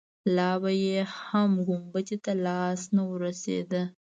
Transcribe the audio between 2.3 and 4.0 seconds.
لاس نه وررسېده.